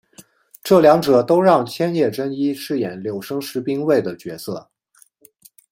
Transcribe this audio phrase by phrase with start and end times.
[0.63, 4.67] 这两者都让千叶真一饰演柳生十兵卫的角色。